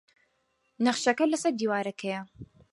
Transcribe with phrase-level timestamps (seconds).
[0.85, 2.21] نەخشەکە لەسەر دیوارەکەیە.